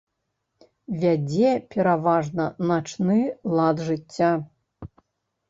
[1.03, 3.19] Вядзе пераважна начны
[3.59, 4.31] лад жыцця.